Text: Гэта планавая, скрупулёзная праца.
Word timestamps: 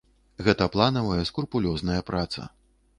Гэта 0.47 0.69
планавая, 0.77 1.29
скрупулёзная 1.31 2.01
праца. 2.13 2.53